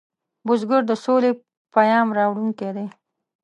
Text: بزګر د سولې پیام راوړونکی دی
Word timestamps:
بزګر 0.45 0.81
د 0.87 0.91
سولې 1.03 1.31
پیام 1.73 2.07
راوړونکی 2.17 2.69
دی 2.75 2.87